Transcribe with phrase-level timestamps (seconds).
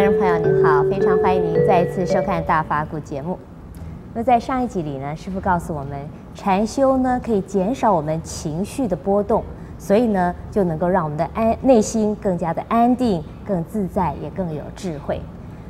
[0.00, 3.38] 观众朋友，您好，非常欢迎您再一次收看《大法古》节目。
[4.14, 5.90] 那在上一集里呢，师傅告诉我们，
[6.34, 9.44] 禅修呢可以减少我们情绪的波动，
[9.76, 15.20] 所以呢就能够让我们的安内心更加的安定、更自在，也更有智慧。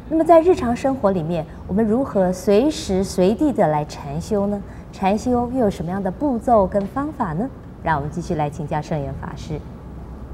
[0.08, 4.62] 那么在日常生活里面，我们如何随时随地的来禅修呢？
[4.92, 7.50] 禅修又有什么样的步骤跟方法呢？
[7.82, 9.58] 让我们继续来请教圣严法师。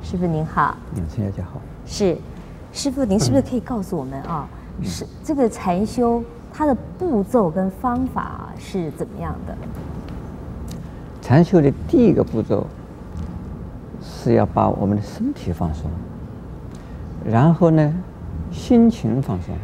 [0.02, 1.58] 师傅您好，嗯，请大家好。
[1.86, 2.14] 是，
[2.76, 4.46] 师傅您是不是可以告诉我们啊？
[4.78, 6.22] 嗯、是这个禅修
[6.52, 9.56] 它的步骤跟方法是怎么样的？
[11.22, 12.66] 禅修的第一个步骤
[14.02, 15.90] 是要把我们的身体放松，
[17.24, 17.94] 然后呢，
[18.52, 19.54] 心情放松。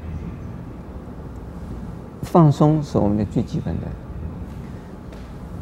[2.22, 3.86] 放松是我们的最基本的。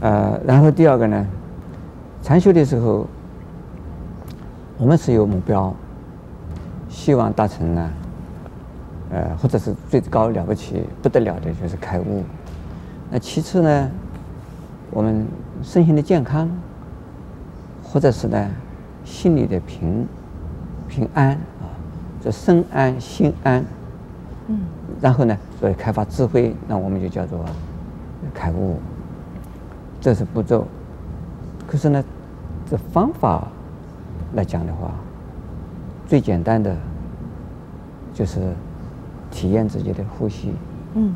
[0.02, 1.26] 呃，然后第二个呢，
[2.22, 3.08] 禅修的时候。
[4.78, 5.74] 我们是有目标，
[6.90, 7.90] 希望达成呢，
[9.10, 12.22] 呃，或者是最高了不起不得了的，就是开悟。
[13.10, 13.90] 那其次呢，
[14.90, 15.26] 我们
[15.62, 16.50] 身心的健康，
[17.82, 18.50] 或者是呢，
[19.04, 20.06] 心里的平
[20.88, 21.72] 平安啊，
[22.22, 23.64] 这身安心安。
[24.48, 24.58] 嗯。
[25.00, 27.42] 然后呢，所以开发智慧，那我们就叫做
[28.34, 28.78] 开悟。
[30.00, 30.66] 这是步骤。
[31.66, 32.04] 可是呢，
[32.68, 33.46] 这方法。
[34.34, 34.92] 来讲的话，
[36.10, 36.76] 最简单的
[38.12, 38.40] 就是
[39.30, 40.52] 体验自己的呼吸。
[40.96, 41.14] 嗯。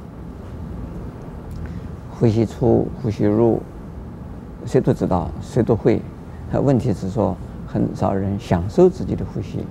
[2.13, 3.61] 呼吸出，呼吸入，
[4.65, 6.01] 谁都知道，谁都会。
[6.63, 9.65] 问题是说，很少人享受自己的呼吸。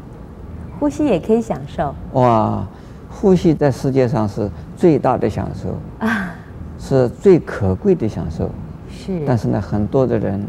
[0.78, 1.96] 呼吸也可以享受。
[2.20, 2.68] 哇，
[3.10, 6.36] 呼吸在世界上是最大的享受啊，
[6.78, 8.50] 是最可贵的享受。
[8.90, 9.24] 是。
[9.26, 10.46] 但是呢，很多的人，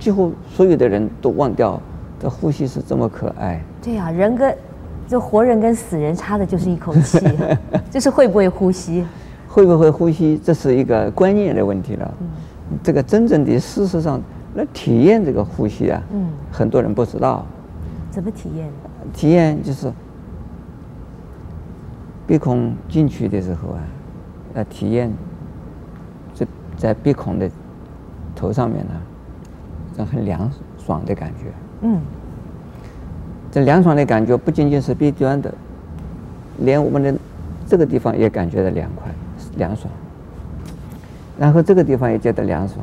[0.00, 1.80] 几乎所有的人都忘掉。
[2.18, 3.62] 这呼吸是这么可爱。
[3.82, 4.56] 对呀、啊，人跟
[5.06, 7.18] 这活人跟死人差的就是一口气，
[7.90, 9.04] 就是会不会呼吸。
[9.48, 12.14] 会不会呼吸，这是一个观念的问题了。
[12.20, 12.28] 嗯、
[12.82, 14.20] 这个真正的事实上
[14.54, 17.46] 来体验这个呼吸啊，嗯，很多人不知道。
[18.10, 18.68] 怎么体验？
[19.14, 19.90] 体验就是
[22.26, 23.80] 鼻孔进去的时候啊，
[24.54, 25.10] 来体验
[26.34, 26.46] 这
[26.76, 27.48] 在鼻孔的
[28.34, 28.92] 头上面呢，
[29.96, 31.52] 这很凉爽的感觉。
[31.82, 32.00] 嗯，
[33.50, 35.52] 这凉爽的感觉不仅仅是鼻端的，
[36.58, 37.14] 连我们的
[37.66, 39.10] 这个地方也感觉到凉快、
[39.56, 39.92] 凉爽。
[41.38, 42.80] 然后这个地方也觉得凉爽，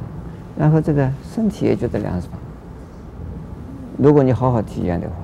[0.56, 2.32] 然后这个身体也觉得凉爽。
[3.98, 5.16] 如果你好好体验的话，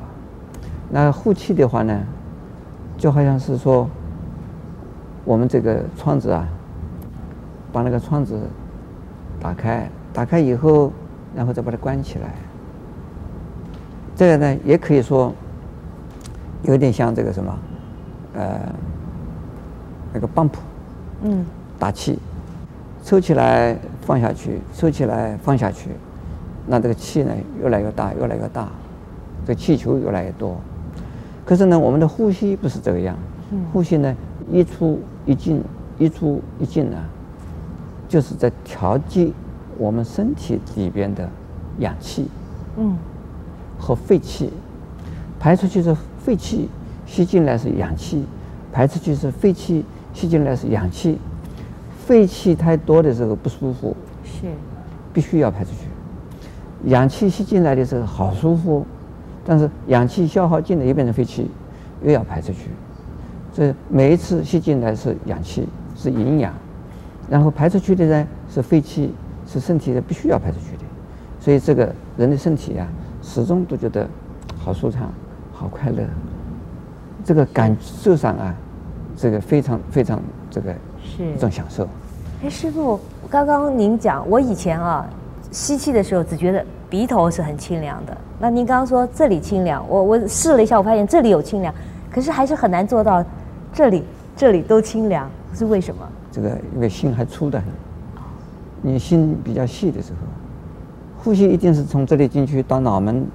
[0.90, 2.00] 那呼气的话呢，
[2.98, 3.88] 就好像是说，
[5.26, 6.48] 我们这个窗子啊，
[7.72, 8.40] 把那个窗子
[9.40, 10.92] 打开，打开以后，
[11.36, 12.34] 然后再把它关起来。
[14.20, 15.34] 这个呢，也可以说
[16.64, 17.58] 有点像这个什么，
[18.34, 18.60] 呃，
[20.12, 20.50] 那个 bump，
[21.22, 21.46] 嗯，
[21.80, 22.20] 打气，
[23.02, 25.92] 抽起来放下去，抽起来放下去，
[26.68, 27.32] 那这个气呢
[27.64, 28.68] 越来越大，越来越大，
[29.46, 30.58] 这气球越来越多。
[31.46, 33.16] 可是呢，我们的呼吸不是这个样，
[33.72, 34.14] 呼吸呢
[34.52, 35.64] 一出一进，
[35.98, 36.98] 一出一进呢，
[38.10, 39.32] 就是在调节
[39.78, 41.26] 我们身体里边的
[41.78, 42.28] 氧气，
[42.76, 42.98] 嗯。
[43.80, 44.52] 和废气，
[45.40, 46.70] 排出去是废气，
[47.08, 48.20] 吸进来是氧气；
[48.72, 51.18] 排出去是废气，吸进来是氧气。
[52.06, 54.48] 废气太多的时候不舒服，是，
[55.14, 56.90] 必须要排出去。
[56.90, 58.86] 氧气吸进来的时候好舒服，
[59.46, 61.50] 但是氧气消耗尽了又变成废气，
[62.04, 62.70] 又要排出去。
[63.54, 66.54] 所以每一次吸进来是氧气，是营养，
[67.30, 69.14] 然后排出去的呢是废气，
[69.48, 70.84] 是身体的必须要排出去的。
[71.40, 73.09] 所以这个人的身体呀、啊。
[73.30, 74.10] 始终都觉得
[74.58, 75.14] 好舒畅，
[75.54, 76.04] 好快乐。
[77.24, 78.56] 这个感受上啊，
[79.16, 81.88] 这个非常非常这个是一种享受。
[82.44, 83.00] 哎，师傅，
[83.30, 85.06] 刚刚您讲，我以前啊
[85.52, 88.18] 吸气的时候只觉得鼻头是很清凉的。
[88.40, 91.72] 那您刚刚说这里清凉，我我试了一下，我发现这里有清凉，
[92.10, 93.24] 可是还是很难做到
[93.72, 94.04] 这里
[94.36, 96.02] 这里都清凉，是为什么？
[96.32, 97.68] 这个因为心还粗的很，
[98.82, 100.18] 你心比较细的时候。
[101.22, 103.26] 呼吸一定是从这里进去到脑门，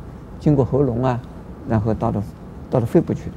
[0.41, 1.21] 经过喉咙啊，
[1.69, 2.23] 然后到了
[2.71, 3.37] 到了肺部去的。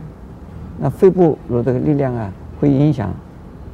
[0.80, 3.14] 那肺部有这个力量啊，会影响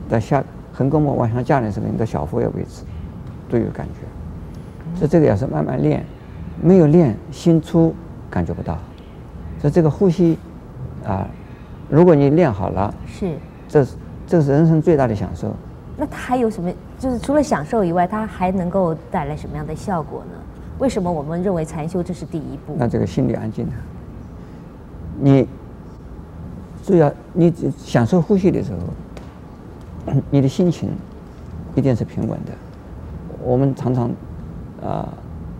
[0.09, 0.43] 在下
[0.73, 2.83] 横膈膜往上降的时候，你的小腹的位置
[3.49, 4.97] 都有感觉。
[4.97, 6.03] 所以这个也是慢慢练，
[6.61, 7.93] 没有练心粗
[8.29, 8.77] 感觉不到。
[9.59, 10.37] 所以这个呼吸
[11.05, 11.27] 啊，
[11.89, 13.37] 如果你练好了，是，
[13.67, 15.53] 这是这是人生最大的享受。
[15.95, 16.71] 那它还有什么？
[16.97, 20.39] 就是除了享受以外，它还能够带来什么样的效果呢？
[20.79, 22.75] 为什么我们认为禅修这是第一步？
[22.77, 23.73] 那这个心理安静了，
[25.19, 25.47] 你
[26.83, 30.89] 主要你享受呼吸的时候， 你的心情
[31.75, 32.51] 一定是平稳的。
[33.41, 34.09] 我们常常
[34.81, 35.09] 啊、呃、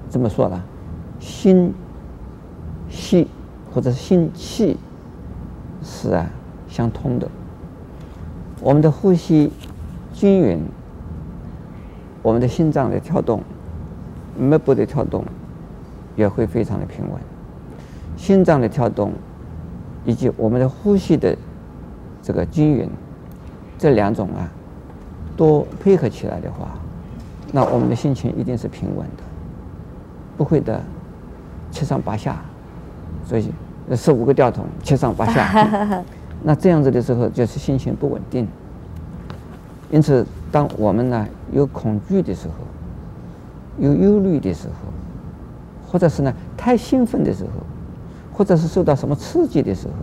[0.10, 0.62] 这么说了，
[1.20, 1.74] 心
[2.90, 3.28] 息
[3.74, 4.78] 或者心气
[5.84, 6.26] 是啊
[6.68, 7.28] 相通的。
[8.62, 9.52] 我们的呼吸
[10.14, 10.60] 均匀，
[12.22, 13.42] 我们的心脏的跳动、
[14.38, 15.24] 脉搏的跳动
[16.16, 17.20] 也会非常的平稳。
[18.16, 19.12] 心脏的跳动
[20.06, 21.36] 以及我们的呼吸的
[22.22, 22.90] 这个均匀，
[23.78, 24.50] 这两种啊，
[25.36, 26.70] 都配合起来的话，
[27.52, 29.24] 那我们的心情一定是平稳的，
[30.38, 30.82] 不会的
[31.72, 32.42] 七上八下，
[33.26, 33.52] 所以
[33.96, 36.04] 十五个吊桶七上八下。
[36.44, 38.48] 那这样子的时候，就是心情不稳定。
[39.90, 42.54] 因此，当我们呢有恐惧的时候，
[43.80, 44.74] 有忧虑的时候，
[45.88, 47.50] 或者是呢太兴奋的时候，
[48.34, 49.94] 或者是受到什么刺激的时候，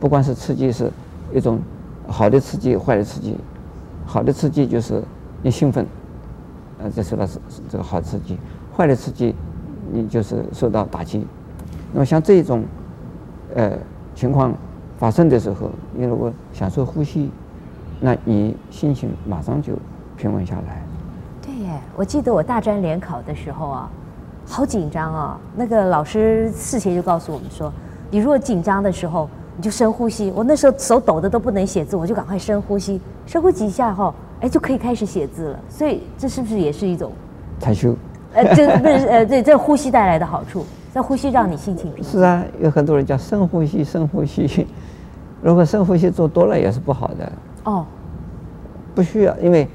[0.00, 0.90] 不管是刺激是
[1.34, 1.58] 一种
[2.06, 3.36] 好的刺激、坏的刺激，
[4.04, 5.02] 好的刺激就是
[5.42, 5.86] 你兴奋，
[6.78, 7.38] 呃，这受到是
[7.68, 8.36] 这个好刺激；
[8.76, 9.34] 坏的刺激，
[9.92, 11.26] 你就是受到打击。
[11.92, 12.64] 那么像这种
[13.54, 13.72] 呃
[14.14, 14.52] 情况。
[14.98, 17.28] 发生的时候，你如果享受呼吸，
[17.98, 19.72] 那你心情马上就
[20.16, 20.80] 平稳下来。
[21.96, 23.90] 我记得我大专联考的时候啊，
[24.46, 25.38] 好紧张啊。
[25.54, 27.72] 那个老师事前就告诉我们说，
[28.10, 30.32] 你如果紧张的时候，你就深呼吸。
[30.34, 35.58] 我那时候手抖的都不能写字，我就赶快深呼吸，深呼吸几下后， 哎，就可以开始写字了。
[35.68, 37.12] 所以这是不是也是一种
[37.60, 37.94] 禅修？
[38.34, 40.64] 呃，这不是呃，对，这呼吸带来的好处，
[40.94, 42.12] 这呼吸让你心情平静。
[42.12, 44.66] 是啊，有很多人叫深呼吸，深呼吸。
[45.42, 47.32] 如果深呼吸做多了也是不好的
[47.64, 47.84] 哦，
[48.94, 49.68] 不需要，因为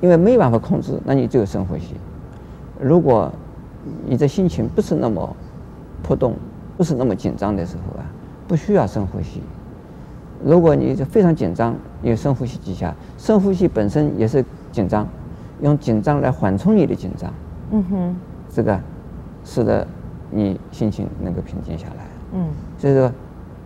[0.00, 1.94] 因为没办法控制，那你只有深呼吸。
[2.80, 3.32] 如果
[4.04, 5.36] 你的心情不是那么
[6.02, 6.34] 波动，
[6.76, 8.04] 不是那么紧张的时候啊，
[8.46, 9.40] 不需要深呼吸。
[10.44, 15.06] 如果你非常紧张，你深呼吸几下，深呼吸本身也是紧张，
[15.62, 17.32] 用紧张来缓冲你的紧张。
[17.70, 18.16] 嗯哼，
[18.50, 18.78] 这个
[19.44, 19.86] 使得
[20.30, 22.06] 你心情能够平静下来。
[22.34, 22.48] 嗯，
[22.78, 23.12] 所以说，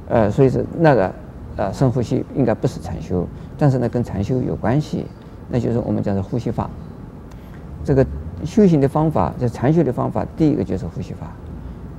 [0.09, 1.13] 呃，所以说那个。
[1.57, 3.27] 呃，深呼吸应该不是禅修，
[3.59, 5.05] 但是呢，跟禅修有关系，
[5.51, 6.71] 那就是我们讲的呼吸法。
[7.85, 8.07] 这个
[8.45, 11.33] 修行的方法，这禅修的方法，第一个就是呼吸法。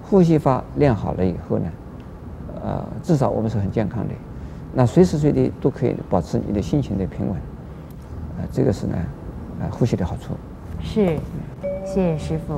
[0.04, 1.66] 呼吸法练好了以后呢，
[2.64, 4.14] 呃，至少我们是很健康的，
[4.74, 7.36] 那随时随地都可以保持你的心情的平稳。
[8.40, 8.96] 呃，这个是呢，
[9.60, 10.34] 呃，呼吸的好处。
[10.82, 11.18] 是，
[11.86, 12.56] 谢谢师父。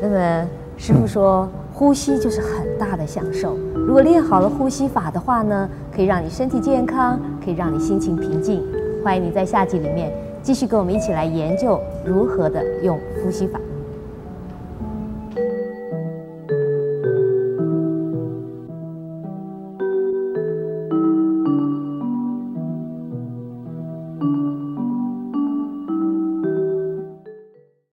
[0.00, 1.44] 那么师傅说。
[1.44, 3.56] 嗯呼吸就是很大的享受。
[3.74, 8.62] 如果练好了呼吸法的话呢，可以让你身体健康，可以让你心情平静。
[9.02, 10.12] 欢迎你在下集里面
[10.42, 13.58] 继续跟我们一起来研究如何的用呼吸法。